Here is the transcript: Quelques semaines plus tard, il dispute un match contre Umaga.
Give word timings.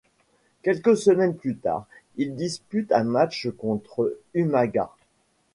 Quelques 0.63 0.97
semaines 0.97 1.35
plus 1.37 1.55
tard, 1.57 1.85
il 2.17 2.35
dispute 2.35 2.91
un 2.91 3.03
match 3.03 3.49
contre 3.55 4.17
Umaga. 4.33 4.89